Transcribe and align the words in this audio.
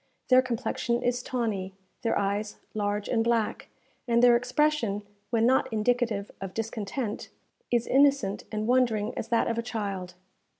Their 0.29 0.41
complexion 0.41 1.03
is 1.03 1.21
tawny, 1.21 1.75
their 2.01 2.17
eyes 2.17 2.57
large 2.73 3.07
and 3.07 3.23
black, 3.23 3.67
and 4.07 4.23
their 4.23 4.35
expression, 4.35 5.03
when 5.29 5.45
not 5.45 5.71
indicative 5.71 6.31
of 6.41 6.55
discontent, 6.55 7.29
is 7.69 7.85
innocent 7.85 8.43
and 8.51 8.65
wondering 8.65 9.15
as 9.15 9.27
that 9.27 9.47
of 9.47 9.59
a 9.59 9.61
child. 9.61 10.15